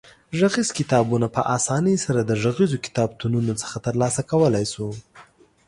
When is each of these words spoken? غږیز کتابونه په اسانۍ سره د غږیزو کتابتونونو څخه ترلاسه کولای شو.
غږیز 0.39 0.69
کتابونه 0.79 1.27
په 1.35 1.41
اسانۍ 1.57 1.95
سره 2.05 2.19
د 2.23 2.31
غږیزو 2.43 2.77
کتابتونونو 2.85 3.51
څخه 3.61 3.77
ترلاسه 3.87 4.21
کولای 4.31 4.65
شو. 4.73 4.87